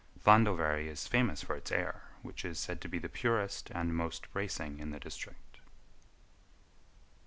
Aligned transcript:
Llandovery 0.25 0.87
is 0.87 1.05
famous 1.05 1.43
for 1.43 1.55
its 1.55 1.71
air, 1.71 2.01
which 2.23 2.43
is 2.43 2.57
said 2.57 2.81
to 2.81 2.87
be 2.87 2.97
the 2.97 3.07
purest 3.07 3.69
and 3.69 3.95
most 3.95 4.31
bracing 4.33 4.79
in 4.79 4.89
the 4.89 4.99
district. 4.99 5.59